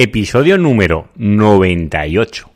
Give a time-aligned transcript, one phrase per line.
[0.00, 2.48] episodio número 98.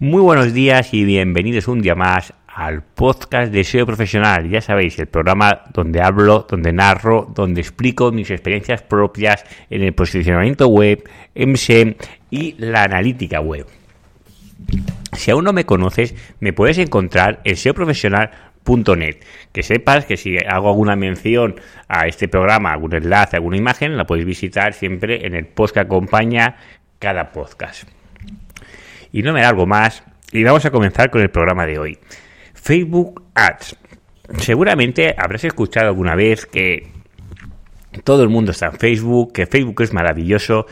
[0.00, 4.50] Muy buenos días y bienvenidos un día más al podcast de SEO Profesional.
[4.50, 9.92] Ya sabéis, el programa donde hablo, donde narro, donde explico mis experiencias propias en el
[9.92, 11.94] posicionamiento web, MSEM
[12.32, 13.64] y la analítica web.
[15.18, 19.16] Si aún no me conoces, me puedes encontrar en seoprofesional.net.
[19.52, 21.56] Que sepas que si hago alguna mención
[21.88, 25.80] a este programa, algún enlace, alguna imagen, la podéis visitar siempre en el post que
[25.80, 26.56] acompaña
[26.98, 27.88] cada podcast.
[29.12, 31.98] Y no me da algo más, y vamos a comenzar con el programa de hoy.
[32.54, 33.76] Facebook Ads.
[34.38, 36.88] Seguramente habrás escuchado alguna vez que
[38.04, 40.66] todo el mundo está en Facebook, que Facebook es maravilloso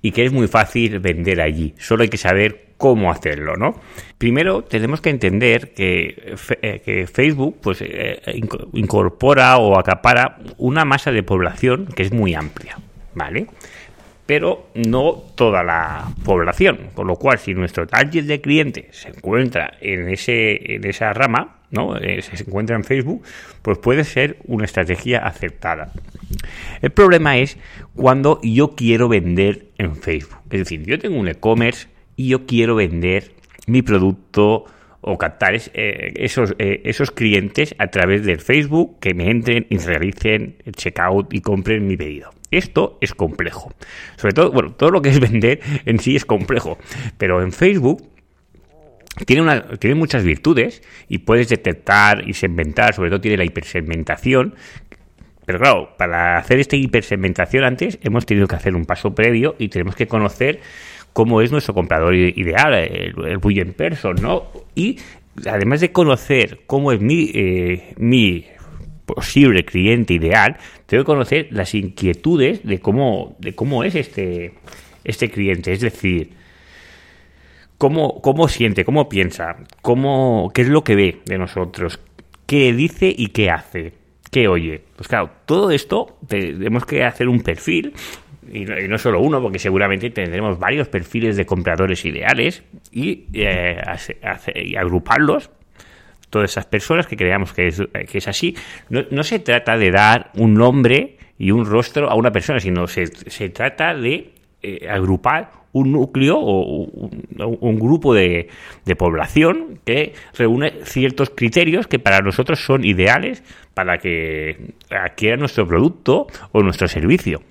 [0.00, 1.74] y que es muy fácil vender allí.
[1.78, 3.76] Solo hay que saber cómo hacerlo, ¿no?
[4.18, 8.20] Primero tenemos que entender que, eh, Facebook pues eh,
[8.72, 12.80] incorpora o acapara una masa de población que es muy amplia,
[13.14, 13.46] ¿vale?
[14.26, 19.74] Pero no toda la población, con lo cual si nuestro target de clientes se encuentra
[19.80, 21.96] en ese en esa rama, ¿no?
[21.96, 23.22] Eh, se encuentra en Facebook,
[23.62, 25.92] pues puede ser una estrategia aceptada.
[26.80, 27.58] El problema es
[27.94, 30.40] cuando yo quiero vender en Facebook.
[30.50, 33.32] Es decir, yo tengo un e-commerce y yo quiero vender
[33.66, 34.64] mi producto
[35.00, 39.78] o captar eh, esos, eh, esos clientes a través del Facebook que me entren y
[39.78, 42.30] realicen el checkout y compren mi pedido.
[42.50, 43.72] Esto es complejo.
[44.16, 46.78] Sobre todo, bueno, todo lo que es vender en sí es complejo,
[47.18, 48.08] pero en Facebook
[49.26, 54.54] tiene, una, tiene muchas virtudes y puedes detectar y segmentar, sobre todo tiene la hipersegmentación,
[55.44, 59.68] pero claro, para hacer esta hipersegmentación antes hemos tenido que hacer un paso previo y
[59.68, 60.60] tenemos que conocer
[61.12, 64.44] cómo es nuestro comprador ideal, el, el en person, ¿no?
[64.74, 64.98] Y
[65.46, 68.46] además de conocer cómo es mi, eh, mi
[69.06, 74.54] posible cliente ideal, tengo que conocer las inquietudes de cómo, de cómo es este,
[75.04, 75.72] este cliente.
[75.72, 76.30] Es decir,
[77.78, 82.00] cómo, cómo siente, cómo piensa, cómo, qué es lo que ve de nosotros,
[82.46, 83.94] qué dice y qué hace,
[84.30, 84.82] qué oye.
[84.96, 87.92] Pues claro, todo esto tenemos que hacer un perfil
[88.50, 93.80] y no, solo uno, porque seguramente tendremos varios perfiles de compradores ideales y, eh,
[94.78, 95.50] agruparlos,
[96.30, 98.56] todas esas personas que creamos que es, que es así.
[98.88, 103.06] No, se trata de dar un nombre y un rostro a una persona, sino se,
[103.06, 104.32] se trata de
[104.62, 106.84] eh, agrupar un núcleo o
[107.38, 108.48] un, grupo de,
[108.84, 113.42] de, población que reúne ciertos criterios que para nosotros son ideales
[113.72, 117.42] para que adquiera nuestro producto o nuestro servicio.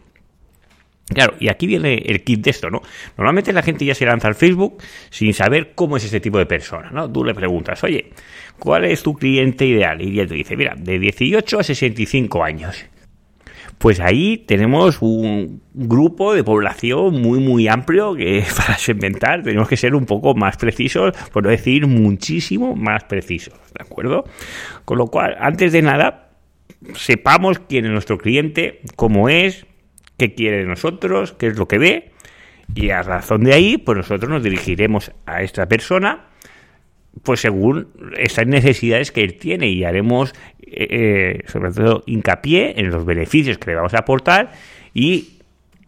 [1.13, 2.81] Claro, y aquí viene el kit de esto, ¿no?
[3.17, 4.77] Normalmente la gente ya se lanza al Facebook
[5.09, 7.11] sin saber cómo es ese tipo de persona, ¿no?
[7.11, 8.11] Tú le preguntas, oye,
[8.59, 10.01] ¿cuál es tu cliente ideal?
[10.01, 12.85] Y él te dice, mira, de 18 a 65 años.
[13.77, 19.75] Pues ahí tenemos un grupo de población muy, muy amplio que para segmentar tenemos que
[19.75, 24.25] ser un poco más precisos, por no decir muchísimo más precisos, ¿de acuerdo?
[24.85, 26.29] Con lo cual, antes de nada,
[26.93, 29.65] sepamos quién es nuestro cliente, cómo es,
[30.21, 32.11] qué quiere de nosotros, qué es lo que ve,
[32.75, 36.27] y a razón de ahí, pues nosotros nos dirigiremos a esta persona,
[37.23, 37.87] pues según
[38.17, 43.57] esas necesidades que él tiene, y haremos eh, eh, sobre todo hincapié en los beneficios
[43.57, 44.51] que le vamos a aportar
[44.93, 45.39] y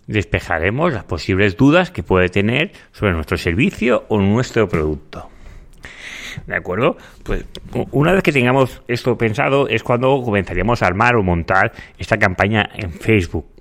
[0.07, 5.29] despejaremos las posibles dudas que puede tener sobre nuestro servicio o nuestro producto.
[6.47, 6.97] ¿De acuerdo?
[7.23, 7.45] Pues
[7.91, 12.67] una vez que tengamos esto pensado es cuando comenzaríamos a armar o montar esta campaña
[12.75, 13.52] en Facebook.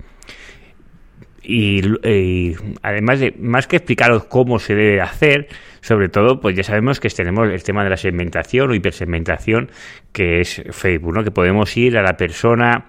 [1.43, 5.47] Y, además de más que explicaros cómo se debe hacer,
[5.81, 9.69] sobre todo, pues ya sabemos que tenemos el tema de la segmentación o hipersegmentación
[10.13, 11.23] que es Facebook, ¿no?
[11.23, 12.85] Que podemos ir a la persona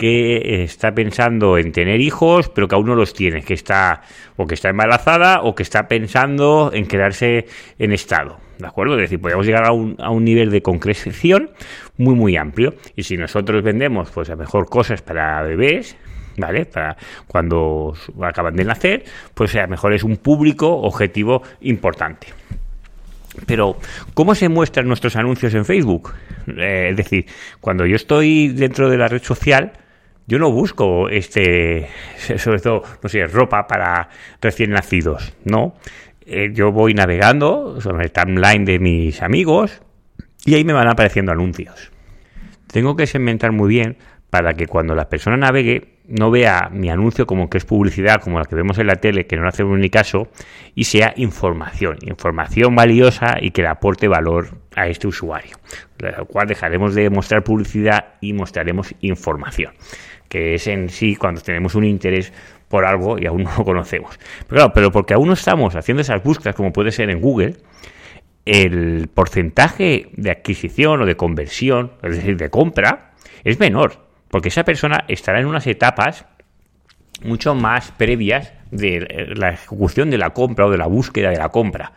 [0.00, 4.00] que está pensando en tener hijos, pero que aún no los tiene, que está
[4.38, 7.44] o que está embarazada o que está pensando en quedarse
[7.78, 8.38] en estado.
[8.58, 8.94] ¿De acuerdo?
[8.94, 11.50] Es decir, podemos llegar a un, a un nivel de concreción
[11.98, 12.72] muy, muy amplio.
[12.96, 15.98] Y si nosotros vendemos, pues a mejor cosas para bebés,
[16.36, 16.66] ¿vale?
[16.66, 16.96] Para
[17.26, 19.04] cuando acaban de nacer,
[19.34, 22.28] pues a lo mejor es un público objetivo importante.
[23.46, 23.76] Pero,
[24.14, 26.12] ¿cómo se muestran nuestros anuncios en Facebook?
[26.46, 27.26] Eh, es decir,
[27.60, 29.72] cuando yo estoy dentro de la red social,
[30.26, 31.88] yo no busco este,
[32.36, 34.08] sobre todo, no sé, ropa para
[34.40, 35.74] recién nacidos, ¿no?
[36.26, 39.82] Eh, yo voy navegando sobre el timeline de mis amigos
[40.44, 41.90] y ahí me van apareciendo anuncios.
[42.68, 43.96] Tengo que segmentar muy bien
[44.30, 48.38] para que cuando la persona navegue no vea mi anuncio como que es publicidad, como
[48.38, 50.28] la que vemos en la tele, que no le hacemos ni caso,
[50.74, 55.56] y sea información, información valiosa y que le aporte valor a este usuario.
[55.98, 59.72] Lo cual dejaremos de mostrar publicidad y mostraremos información,
[60.28, 62.32] que es en sí cuando tenemos un interés
[62.68, 64.18] por algo y aún no lo conocemos.
[64.48, 67.56] Pero claro, pero porque aún no estamos haciendo esas búsquedas como puede ser en Google,
[68.46, 73.12] el porcentaje de adquisición o de conversión, es decir, de compra,
[73.44, 76.26] es menor, porque esa persona estará en unas etapas
[77.22, 81.50] mucho más previas de la ejecución de la compra o de la búsqueda de la
[81.50, 81.92] compra.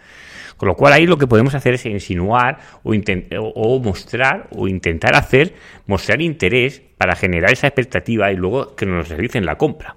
[0.58, 5.16] Con lo cual ahí lo que podemos hacer es insinuar o, o, mostrar o intentar
[5.16, 5.54] hacer,
[5.88, 9.96] mostrar interés para generar esa expectativa y luego que nos realicen la compra.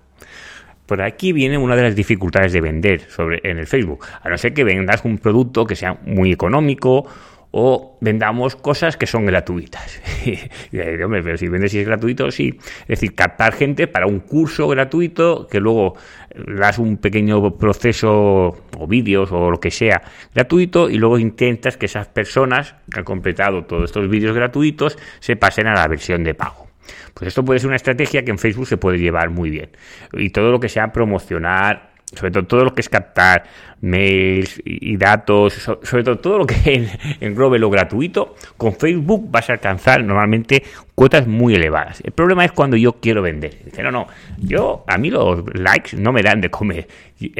[0.87, 4.07] Por aquí viene una de las dificultades de vender sobre, en el Facebook.
[4.23, 7.07] A no ser que vendas un producto que sea muy económico
[7.51, 10.01] o vendamos cosas que son gratuitas.
[11.05, 12.59] Hombre, pero si vendes y es gratuito, sí.
[12.83, 15.95] Es decir, captar gente para un curso gratuito que luego
[16.35, 20.03] das un pequeño proceso o vídeos o lo que sea
[20.35, 25.37] gratuito y luego intentas que esas personas que han completado todos estos vídeos gratuitos se
[25.37, 26.67] pasen a la versión de pago.
[27.15, 29.71] Pues esto puede ser una estrategia que en Facebook se puede llevar muy bien.
[30.13, 33.45] Y todo lo que sea promocionar, sobre todo todo lo que es captar
[33.81, 36.89] mails y datos, sobre todo todo lo que
[37.21, 40.63] englobe lo gratuito, con Facebook vas a alcanzar normalmente
[40.95, 42.01] cuotas muy elevadas.
[42.05, 43.59] El problema es cuando yo quiero vender.
[43.65, 44.07] Dice, no, no,
[44.39, 46.89] yo, a mí los likes no me dan de comer.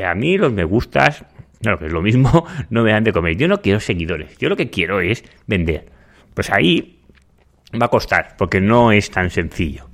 [0.05, 1.25] A mí los me gustas,
[1.63, 3.37] no, que es lo mismo, no me dan de comer.
[3.37, 4.37] Yo no quiero seguidores.
[4.39, 5.87] Yo lo que quiero es vender.
[6.35, 7.01] Pues ahí
[7.81, 9.89] va a costar, porque no es tan sencillo.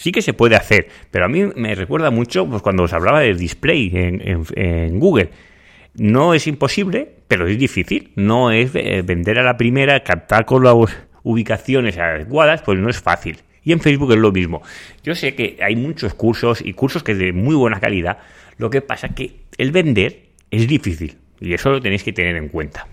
[0.00, 3.20] Sí que se puede hacer, pero a mí me recuerda mucho pues, cuando os hablaba
[3.20, 5.28] del display en, Google.
[5.94, 8.10] No es imposible, pero es difícil.
[8.16, 10.74] No es vender a la primera, captar con las
[11.22, 13.40] ubicaciones adecuadas, pues no es fácil.
[13.62, 14.62] Y en Facebook es lo mismo.
[15.04, 18.16] Yo sé que hay muchos cursos y cursos que de muy buena calidad.
[18.56, 22.48] Lo que pasa que el vender es difícil y eso lo tenéis que tener en
[22.48, 22.86] cuenta.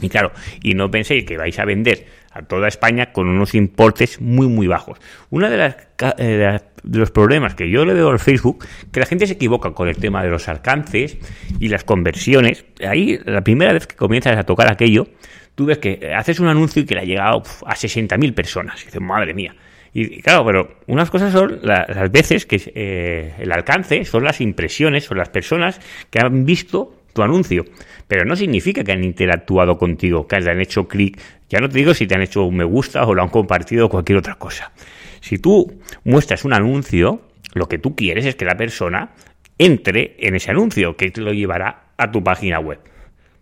[0.00, 0.30] Y claro,
[0.62, 4.66] y no penséis que vais a vender a toda España con unos importes muy muy
[4.66, 4.98] bajos.
[5.30, 5.74] Uno eh,
[6.18, 9.88] de, los problemas que yo le veo al Facebook, que la gente se equivoca con
[9.88, 11.18] el tema de los alcances
[11.58, 12.64] y las conversiones.
[12.86, 15.08] Ahí, la primera vez que comienzas a tocar aquello,
[15.54, 18.80] tú ves que haces un anuncio y que le ha llegado a 60.000 personas.
[18.82, 19.54] Y dices, madre mía.
[19.92, 25.04] Y claro, pero unas cosas son las veces que eh, el alcance, son las impresiones,
[25.04, 25.80] son las personas
[26.10, 27.64] que han visto tu anuncio.
[28.08, 31.20] Pero no significa que han interactuado contigo, que han hecho clic.
[31.48, 33.86] Ya no te digo si te han hecho un me gusta o lo han compartido
[33.86, 34.72] o cualquier otra cosa.
[35.20, 37.22] Si tú muestras un anuncio,
[37.54, 39.10] lo que tú quieres es que la persona
[39.58, 42.78] entre en ese anuncio, que te lo llevará a tu página web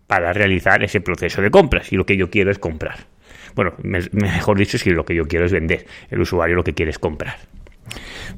[0.05, 1.93] para realizar ese proceso de compras.
[1.93, 2.97] Y lo que yo quiero es comprar.
[3.55, 6.91] Bueno, mejor dicho, si lo que yo quiero es vender, el usuario lo que quiere
[6.91, 7.37] es comprar.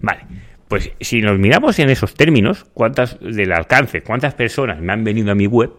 [0.01, 0.21] Vale.
[0.71, 5.29] Pues si nos miramos en esos términos, cuántas del alcance, cuántas personas me han venido
[5.29, 5.71] a mi web,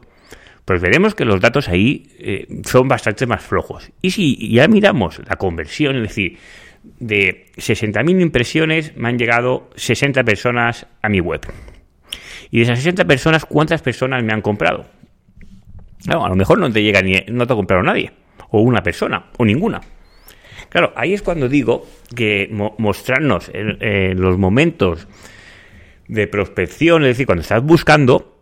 [0.66, 3.90] pues veremos que los datos ahí eh, son bastante más flojos.
[4.02, 6.36] Y si ya miramos la conversión, es decir,
[7.00, 11.40] de 60.000 impresiones me han llegado 60 personas a mi web.
[12.50, 14.84] Y de esas 60 personas, ¿cuántas personas me han comprado?
[16.06, 18.12] a lo mejor no te llega ni, no te ha comprado nadie,
[18.50, 19.80] o una persona, o ninguna.
[20.72, 21.86] Claro, ahí es cuando digo
[22.16, 22.48] que
[22.78, 25.06] mostrarnos en, los momentos
[26.08, 28.38] de prospección, es decir, cuando estás buscando,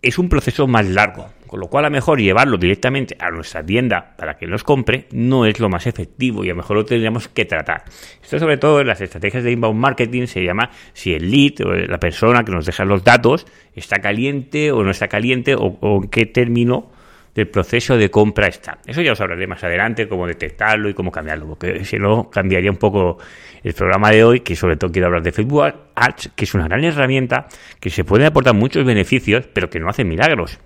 [0.00, 1.26] es un proceso más largo.
[1.48, 5.06] Con lo cual, a lo mejor llevarlo directamente a nuestra tienda para que nos compre
[5.10, 7.82] no es lo más efectivo y a lo mejor lo tendríamos que tratar.
[8.22, 11.74] Esto, sobre todo en las estrategias de inbound marketing, se llama si el lead o
[11.74, 16.02] la persona que nos deja los datos está caliente o no está caliente o, o
[16.04, 16.92] en qué término
[17.34, 18.78] del proceso de compra está.
[18.86, 22.70] Eso ya os hablaré más adelante, cómo detectarlo y cómo cambiarlo, porque si no cambiaría
[22.70, 23.18] un poco
[23.62, 26.68] el programa de hoy, que sobre todo quiero hablar de Facebook Ads, que es una
[26.68, 27.48] gran herramienta
[27.80, 30.58] que se puede aportar muchos beneficios, pero que no hace milagros.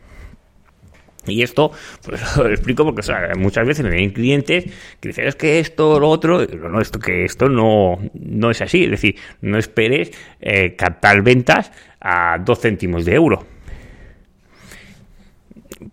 [1.26, 1.72] Y esto,
[2.04, 3.02] pues lo explico porque
[3.36, 4.64] muchas veces me vienen clientes
[5.00, 8.84] que dicen, es que esto, lo otro, no, esto, que esto no, no es así.
[8.84, 10.10] Es decir, no esperes
[10.40, 11.70] eh, captar ventas
[12.00, 13.57] a dos céntimos de euro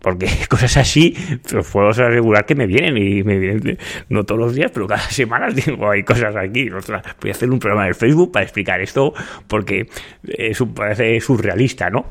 [0.00, 1.14] porque cosas así,
[1.56, 3.78] os puedo asegurar que me vienen y me vienen,
[4.08, 6.68] no todos los días, pero cada semana digo, hay cosas aquí.
[6.68, 9.14] voy a hacer un programa en Facebook para explicar esto
[9.48, 9.88] porque
[10.24, 12.06] es parece surrealista, ¿no?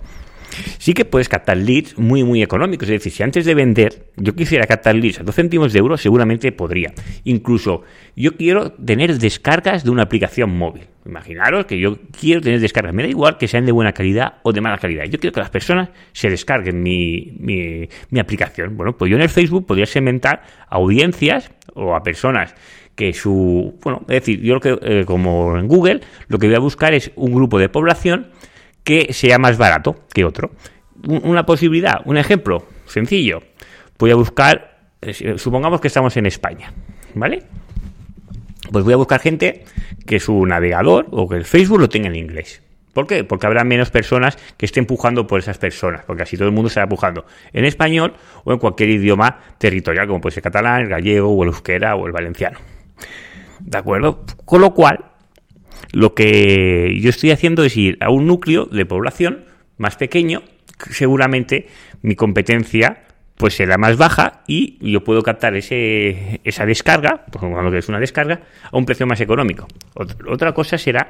[0.78, 2.88] Sí que puedes captar leads muy, muy económicos.
[2.90, 5.98] Es decir, si antes de vender yo quisiera captar leads a 2 céntimos de euro,
[5.98, 6.94] seguramente podría.
[7.24, 7.84] Incluso
[8.16, 10.84] yo quiero tener descargas de una aplicación móvil.
[11.06, 12.94] Imaginaros que yo quiero tener descargas.
[12.94, 15.06] Me da igual que sean de buena calidad o de mala calidad.
[15.06, 18.76] Yo quiero que las personas se descarguen mi, mi, aplicación.
[18.76, 22.56] Bueno, pues yo en el Facebook podría segmentar audiencias o a personas
[22.96, 26.56] que su, bueno, es decir, yo lo que, eh, como en Google, lo que voy
[26.56, 28.28] a buscar es un grupo de población
[28.86, 30.52] que sea más barato que otro.
[31.06, 33.44] Una posibilidad, un ejemplo sencillo.
[34.00, 36.72] Voy a buscar, eh, supongamos que estamos en España,
[37.14, 37.44] ¿vale?
[38.72, 39.66] Pues voy a buscar gente
[40.06, 42.62] que su navegador o que el Facebook lo tenga en inglés.
[42.94, 43.26] ¿Por qué?
[43.26, 46.70] Porque habrá menos personas que estén empujando por esas personas, porque así todo el mundo
[46.70, 48.14] estará empujando en español
[48.46, 52.08] o en cualquier idioma territorial, como puede ser catalán, el gallego o el euskera o
[52.08, 52.58] el valenciano.
[53.60, 54.24] ¿De acuerdo?
[54.46, 55.04] Con lo cual,
[55.96, 59.46] lo que yo estoy haciendo es ir a un núcleo de población
[59.78, 60.44] más pequeño,
[60.92, 61.68] seguramente
[62.02, 63.04] mi competencia
[63.38, 68.42] pues será más baja y yo puedo captar ese, esa descarga, cuando es una descarga,
[68.70, 69.68] a un precio más económico.
[70.28, 71.08] Otra cosa será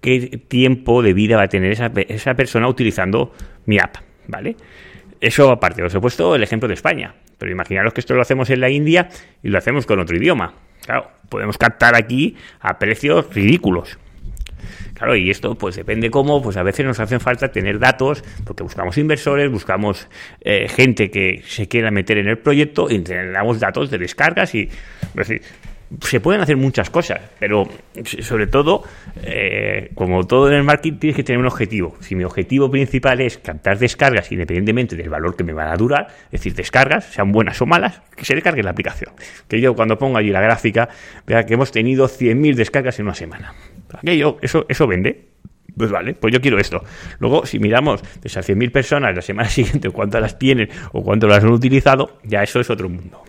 [0.00, 3.32] qué tiempo de vida va a tener esa, esa persona utilizando
[3.66, 4.56] mi app, ¿vale?
[5.20, 8.50] Eso aparte, os he puesto el ejemplo de España, pero imaginaros que esto lo hacemos
[8.50, 9.08] en la India
[9.44, 10.54] y lo hacemos con otro idioma.
[10.84, 13.98] Claro, podemos captar aquí a precios ridículos.
[14.94, 18.62] Claro, y esto pues depende cómo, pues a veces nos hacen falta tener datos, porque
[18.62, 20.08] buscamos inversores, buscamos
[20.40, 24.70] eh, gente que se quiera meter en el proyecto y tenemos datos de descargas y
[26.00, 27.68] se pueden hacer muchas cosas, pero
[28.20, 28.82] sobre todo,
[29.22, 31.96] eh, como todo en el marketing, tienes que tener un objetivo.
[32.00, 36.08] Si mi objetivo principal es captar descargas independientemente del valor que me van a durar,
[36.26, 39.12] es decir, descargas, sean buenas o malas, que se descargue la aplicación.
[39.48, 40.88] Que yo cuando pongo allí la gráfica,
[41.26, 43.54] vea que hemos tenido 100.000 descargas en una semana.
[43.92, 45.28] Aquello, eso, eso vende.
[45.76, 46.84] Pues vale, pues yo quiero esto.
[47.18, 51.26] Luego, si miramos de esas 100.000 personas la semana siguiente, cuántas las tienen o cuánto
[51.26, 53.22] las han utilizado, ya eso es otro mundo.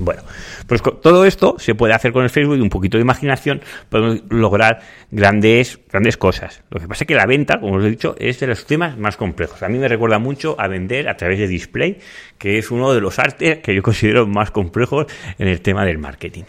[0.00, 0.22] Bueno,
[0.66, 4.22] pues todo esto se puede hacer con el Facebook y un poquito de imaginación podemos
[4.28, 6.62] lograr grandes, grandes cosas.
[6.70, 8.98] Lo que pasa es que la venta, como os he dicho, es de los temas
[8.98, 9.62] más complejos.
[9.62, 11.98] A mí me recuerda mucho a vender a través de display,
[12.38, 15.06] que es uno de los artes que yo considero más complejos
[15.38, 16.44] en el tema del marketing.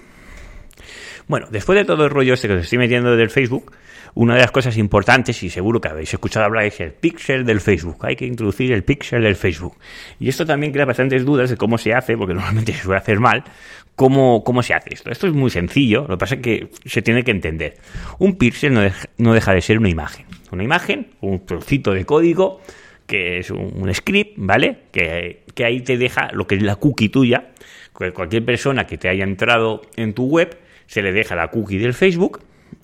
[1.27, 3.73] Bueno, después de todo el rollo este que os estoy metiendo del Facebook,
[4.13, 7.59] una de las cosas importantes, y seguro que habéis escuchado hablar, es el pixel del
[7.59, 7.97] Facebook.
[8.05, 9.75] Hay que introducir el pixel del Facebook.
[10.19, 13.19] Y esto también crea bastantes dudas de cómo se hace, porque normalmente se suele hacer
[13.19, 13.43] mal.
[13.95, 15.11] ¿Cómo, cómo se hace esto?
[15.11, 17.75] Esto es muy sencillo, lo que pasa es que se tiene que entender.
[18.19, 18.81] Un pixel no
[19.17, 20.25] no deja de ser una imagen.
[20.51, 22.61] Una imagen, un trocito de código,
[23.05, 24.83] que es un, script, ¿vale?
[24.91, 27.49] Que, que ahí te deja lo que es la cookie tuya.
[27.91, 30.57] Cualquier persona que te haya entrado en tu web
[30.87, 32.41] se le deja la cookie del Facebook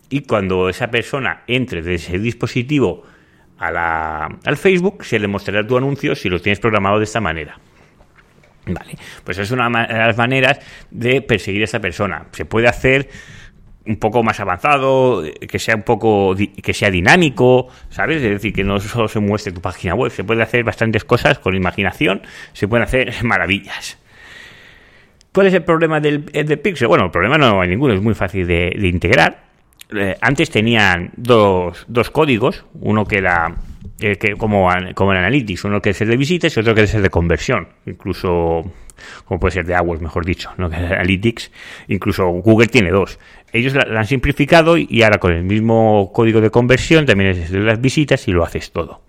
[0.09, 3.03] y cuando esa persona entre desde ese dispositivo
[3.57, 7.21] a la, al Facebook, se le mostrará tu anuncio si lo tienes programado de esta
[7.21, 7.57] manera.
[8.65, 10.59] Vale, pues es una de las maneras
[10.91, 12.27] de perseguir a esa persona.
[12.31, 13.09] Se puede hacer
[13.85, 18.17] un poco más avanzado, que sea un poco que sea dinámico, ¿sabes?
[18.17, 21.39] Es decir, que no solo se muestre tu página web, se puede hacer bastantes cosas
[21.39, 22.21] con imaginación,
[22.53, 23.97] se pueden hacer maravillas.
[25.33, 26.87] ¿Cuál es el problema del, del Pixel?
[26.87, 29.53] Bueno, el problema no hay ninguno, es muy fácil de integrar.
[29.95, 33.55] Eh, antes tenían dos, dos códigos, uno que era
[33.99, 36.83] eh, que como, como en Analytics, uno que es el de visitas y otro que
[36.83, 38.63] es el de conversión, incluso
[39.25, 41.51] como puede ser de AdWords, mejor dicho, no que Analytics,
[41.89, 43.19] incluso Google tiene dos.
[43.51, 47.59] Ellos la, han simplificado y ahora con el mismo código de conversión también es de
[47.59, 49.01] las visitas y lo haces todo.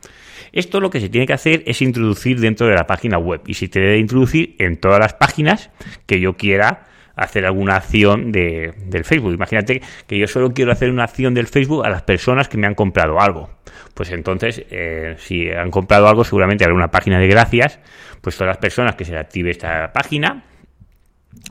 [0.54, 3.54] Esto lo que se tiene que hacer es introducir dentro de la página web y
[3.54, 5.70] si te debe introducir en todas las páginas
[6.06, 6.84] que yo quiera
[7.16, 9.32] hacer alguna acción de, del Facebook.
[9.32, 12.68] Imagínate que yo solo quiero hacer una acción del Facebook a las personas que me
[12.68, 13.50] han comprado algo.
[13.94, 17.80] Pues entonces, eh, si han comprado algo, seguramente habrá una página de gracias.
[18.20, 20.44] Pues todas las personas que se active esta página,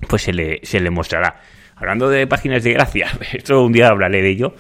[0.07, 1.41] pues se le, se le mostrará.
[1.75, 4.55] Hablando de páginas de gracias, esto un día hablaré de ello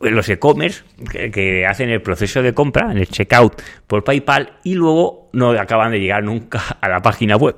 [0.00, 5.28] los e-commerce que, hacen el proceso de compra, en el checkout por PayPal y luego
[5.32, 7.56] no acaban de llegar nunca a la página web.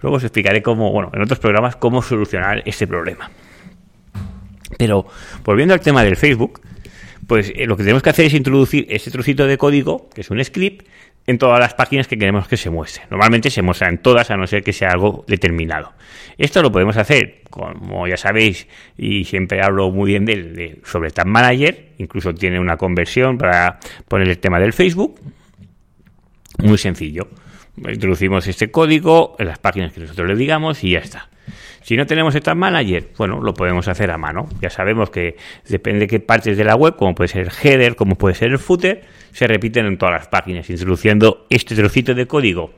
[0.00, 3.30] Luego os explicaré cómo, bueno, en otros programas cómo solucionar este problema.
[4.78, 5.06] Pero
[5.44, 6.60] volviendo al tema del Facebook,
[7.26, 10.30] pues eh, lo que tenemos que hacer es introducir ese trocito de código, que es
[10.30, 10.86] un script,
[11.26, 13.04] en todas las páginas que queremos que se muestre.
[13.10, 15.92] Normalmente se muestra en todas, a no ser que sea algo determinado.
[16.38, 21.26] Esto lo podemos hacer, como ya sabéis, y siempre hablo muy bien de, sobre Tag
[21.26, 25.18] Manager, incluso tiene una conversión para poner el tema del Facebook.
[26.58, 27.28] Muy sencillo.
[27.76, 31.28] Introducimos este código en las páginas que nosotros le digamos y ya está.
[31.82, 34.48] Si no tenemos el Tag Manager, bueno, lo podemos hacer a mano.
[34.60, 35.36] Ya sabemos que
[35.68, 38.50] depende de qué partes de la web, como puede ser el header, como puede ser
[38.50, 42.72] el footer, se repiten en todas las páginas, introduciendo este trocito de código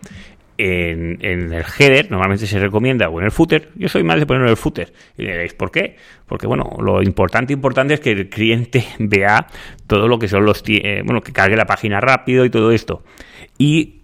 [0.58, 4.48] en, el header, normalmente se recomienda, o en el footer, yo soy más de ponerlo
[4.48, 4.92] en el footer.
[5.16, 5.96] Y diréis, ¿por qué?
[6.26, 9.46] Porque, bueno, lo importante, importante es que el cliente vea
[9.86, 13.04] todo lo que son los, eh, bueno, que cargue la página rápido y todo esto.
[13.56, 14.02] Y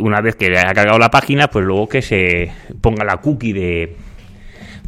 [0.00, 3.96] una vez que ha cargado la página, pues luego que se ponga la cookie de,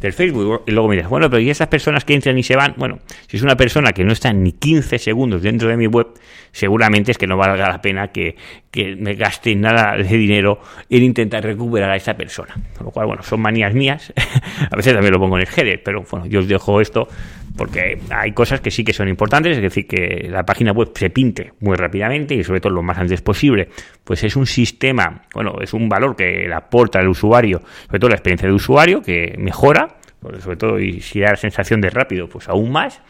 [0.01, 0.63] del Facebook.
[0.67, 2.73] Y luego dices, bueno, pero ¿y esas personas que entran y se van?
[2.75, 6.07] Bueno, si es una persona que no está ni 15 segundos dentro de mi web,
[6.51, 8.35] seguramente es que no valga la pena que,
[8.71, 12.55] que me gaste nada de dinero en intentar recuperar a esa persona.
[12.77, 14.11] Con lo cual, bueno, son manías mías.
[14.69, 17.07] a veces también lo pongo en el header, pero bueno, yo os dejo esto
[17.55, 21.09] porque hay cosas que sí que son importantes, es decir, que la página web se
[21.09, 23.69] pinte muy rápidamente y sobre todo lo más antes posible,
[24.03, 28.09] pues es un sistema, bueno, es un valor que le aporta al usuario, sobre todo
[28.09, 29.97] la experiencia de usuario, que mejora,
[30.39, 33.01] sobre todo y si da la sensación de rápido, pues aún más,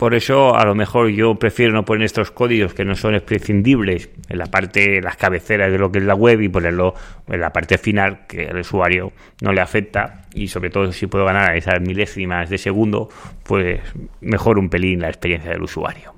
[0.00, 4.08] por eso, a lo mejor yo prefiero no poner estos códigos que no son imprescindibles
[4.30, 6.94] en la parte, las cabeceras de lo que es la web y ponerlo
[7.28, 11.26] en la parte final que al usuario no le afecta y sobre todo si puedo
[11.26, 13.10] ganar esas milésimas de segundo,
[13.42, 13.82] pues
[14.22, 16.14] mejor un pelín la experiencia del usuario.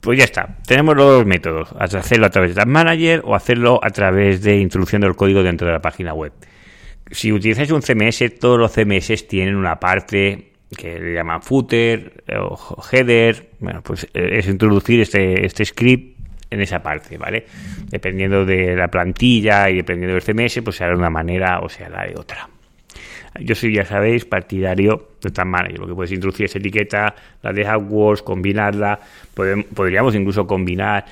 [0.00, 3.80] Pues ya está, tenemos los dos métodos, hacerlo a través de Tag Manager o hacerlo
[3.82, 6.32] a través de introducción del código dentro de la página web.
[7.10, 12.82] Si utilizáis un CMS, todos los CMS tienen una parte que le llaman footer o
[12.90, 16.16] header, bueno, pues eh, es introducir este, este script
[16.50, 17.46] en esa parte, ¿vale?
[17.88, 21.68] Dependiendo de la plantilla y dependiendo del CMS, pues se hará de una manera o
[21.68, 22.48] sea la de otra.
[23.40, 25.76] Yo soy, ya sabéis, partidario de esta manera.
[25.78, 28.98] Lo que puedes introducir esa etiqueta, la de AdWords, combinarla.
[29.74, 31.04] Podríamos incluso combinar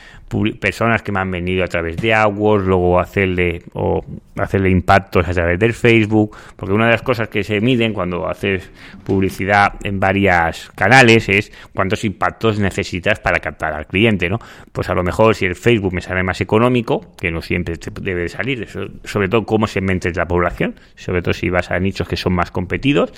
[0.61, 4.05] personas que me han venido a través de AdWords, luego hacerle o
[4.37, 8.27] hacerle impactos a través del Facebook, porque una de las cosas que se miden cuando
[8.29, 8.69] haces
[9.05, 14.39] publicidad en varios canales es cuántos impactos necesitas para captar al cliente, ¿no?
[14.73, 18.29] Pues a lo mejor si el Facebook me sale más económico, que no siempre debe
[18.29, 18.67] salir,
[19.05, 22.33] sobre todo cómo se segmentes la población, sobre todo si vas a nichos que son
[22.33, 23.13] más competidos,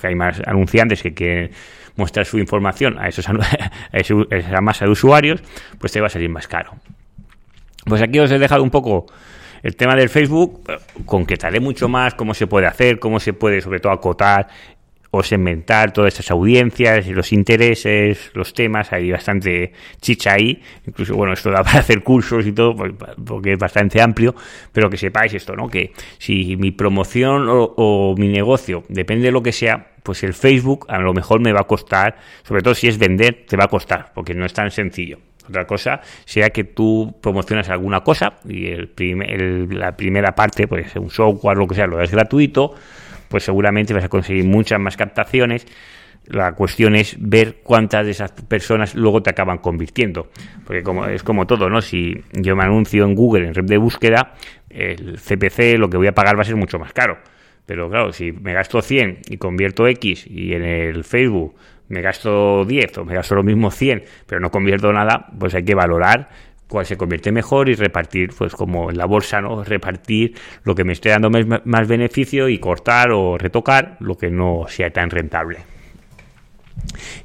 [0.00, 1.50] que hay más anunciantes que quieren
[1.96, 3.36] mostrar su información a, esos, a
[3.98, 5.42] esa masa de usuarios,
[5.78, 6.72] pues te va a salir más caro.
[7.84, 9.06] Pues aquí os he dejado un poco
[9.62, 10.62] el tema del Facebook,
[11.06, 14.48] concretaré mucho más cómo se puede hacer, cómo se puede sobre todo acotar
[15.16, 21.32] o segmentar todas estas audiencias, los intereses, los temas, hay bastante chicha ahí, incluso, bueno,
[21.32, 22.92] esto da para hacer cursos y todo, pues,
[23.24, 24.34] porque es bastante amplio,
[24.72, 25.68] pero que sepáis esto, ¿no?
[25.68, 30.84] Que si mi promoción o, mi negocio depende de lo que sea, pues el Facebook
[30.88, 33.68] a lo mejor me va a costar, sobre todo si es vender, te va a
[33.68, 35.18] costar, porque no es tan sencillo.
[35.48, 41.10] Otra cosa sea que tú promocionas alguna cosa y el, la primera parte, pues un
[41.10, 42.74] software, lo que sea, lo es gratuito,
[43.28, 45.66] pues seguramente vas a conseguir muchas más captaciones.
[46.26, 50.28] La cuestión es ver cuántas de esas personas luego te acaban convirtiendo.
[50.66, 51.82] Porque como es como todo, ¿no?
[51.82, 54.34] Si yo me anuncio en Google en red de búsqueda,
[54.70, 57.18] el CPC lo que voy a pagar va a ser mucho más caro.
[57.66, 61.54] Pero claro, si me gasto 100 y convierto X y en el Facebook
[61.88, 65.64] me gasto 10 o me gasto lo mismo 100, pero no convierto nada, pues hay
[65.64, 66.28] que valorar
[66.68, 69.62] cuál se convierte mejor y repartir, pues como en la bolsa, ¿no?
[69.62, 74.64] Repartir lo que me esté dando más, beneficio y cortar o retocar lo que no
[74.68, 75.58] sea tan rentable.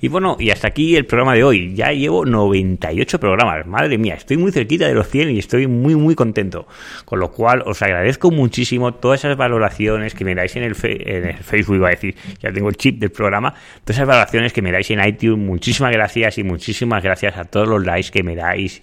[0.02, 1.74] Y bueno, y hasta aquí el programa de hoy.
[1.76, 3.66] Ya llevo 98 programas.
[3.66, 6.68] Madre mía, estoy muy cerquita de los 100 y estoy muy, muy contento.
[7.06, 11.76] Con lo cual, os agradezco muchísimo todas esas valoraciones que me dais en el, Facebook,
[11.76, 13.54] iba a decir, ya tengo el chip del programa.
[13.84, 15.46] Todas esas valoraciones que me dais en iTunes.
[15.46, 18.82] Muchísimas gracias y muchísimas gracias a todos los likes que me dais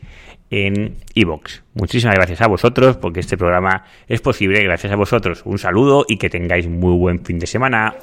[0.50, 1.62] en iVoox.
[1.74, 5.42] Muchísimas gracias a vosotros porque este programa es posible gracias a vosotros.
[5.44, 7.94] Un saludo y que tengáis muy buen fin de semana.